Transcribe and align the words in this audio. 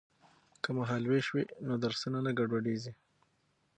که 0.63 0.69
مهال 0.77 1.03
ویش 1.07 1.27
وي 1.31 1.43
نو 1.67 1.73
درسونه 1.83 2.19
نه 2.25 2.31
ګډوډیږي. 2.39 2.93